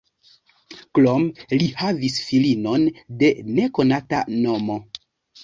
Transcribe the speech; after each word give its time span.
Krome 0.99 1.53
li 1.63 1.67
havis 1.81 2.17
filinon 2.31 2.89
de 3.21 3.31
nekonata 3.61 4.25
nomo. 4.41 4.81